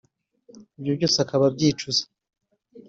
[0.77, 2.03] ibyo byose akaba abyicuza